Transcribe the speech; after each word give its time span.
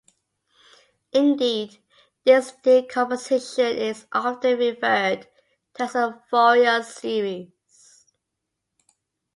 Indeed, 1.13 1.77
this 2.25 2.53
decomposition 2.63 3.67
is 3.77 4.07
often 4.11 4.57
referred 4.57 5.27
to 5.75 5.83
as 5.83 5.93
a 5.93 6.19
Fourier 6.31 6.81
series. 6.81 7.51